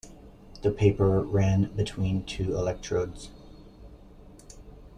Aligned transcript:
The 0.63 0.71
paper 0.71 1.19
ran 1.21 1.75
between 1.75 2.25
two 2.25 2.55
electrodes. 2.57 3.29